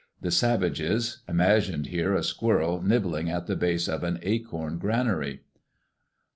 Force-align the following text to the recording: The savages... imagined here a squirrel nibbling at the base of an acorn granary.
The 0.19 0.31
savages... 0.31 1.21
imagined 1.27 1.85
here 1.85 2.15
a 2.15 2.23
squirrel 2.23 2.81
nibbling 2.81 3.29
at 3.29 3.45
the 3.45 3.55
base 3.55 3.87
of 3.87 4.03
an 4.03 4.17
acorn 4.23 4.79
granary. 4.79 5.41